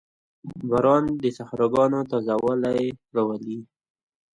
[0.69, 3.59] •باران د صحراګانو تازهوالی راولي.